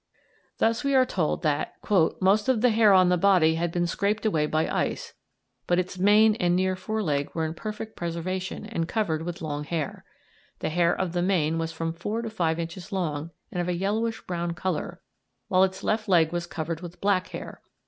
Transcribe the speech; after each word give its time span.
Thus 0.57 0.83
we 0.83 0.95
are 0.95 1.05
told 1.05 1.43
that 1.43 1.75
"most 2.19 2.49
of 2.49 2.61
the 2.61 2.71
hair 2.71 2.91
on 2.91 3.09
the 3.09 3.19
body 3.19 3.53
had 3.53 3.71
been 3.71 3.85
scraped 3.85 4.25
away 4.25 4.47
by 4.47 4.67
ice, 4.67 5.13
but 5.67 5.77
its 5.77 5.99
mane 5.99 6.33
and 6.39 6.55
near 6.55 6.75
foreleg 6.75 7.29
were 7.35 7.45
in 7.45 7.53
perfect 7.53 7.95
preservation 7.95 8.65
and 8.65 8.87
covered 8.87 9.21
with 9.21 9.43
long 9.43 9.63
hair. 9.63 10.03
The 10.57 10.69
hair 10.69 10.91
of 10.99 11.13
the 11.13 11.21
mane 11.21 11.59
was 11.59 11.71
from 11.71 11.93
four 11.93 12.23
to 12.23 12.31
five 12.31 12.57
inches 12.57 12.91
long, 12.91 13.29
and 13.51 13.61
of 13.61 13.67
a 13.69 13.75
yellowish 13.77 14.21
brown 14.25 14.55
colour, 14.55 15.01
while 15.49 15.61
its 15.63 15.83
left 15.83 16.09
leg 16.09 16.31
was 16.33 16.47
covered 16.47 16.81
with 16.81 16.99
black 16.99 17.27
hair. 17.27 17.61